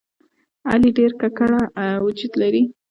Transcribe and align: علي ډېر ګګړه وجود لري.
علي 0.69 0.89
ډېر 0.97 1.11
ګګړه 1.21 1.61
وجود 2.05 2.33
لري. 2.41 2.63